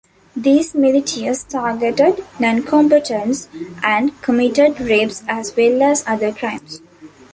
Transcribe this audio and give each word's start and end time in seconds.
These 0.35 0.73
militias 0.73 1.47
targeted 1.47 2.25
noncombatants 2.39 3.47
and 3.83 4.19
committed 4.23 4.79
rapes 4.81 5.21
as 5.27 5.55
well 5.55 5.83
as 5.83 6.03
other 6.07 6.31
crimes. 6.33 6.81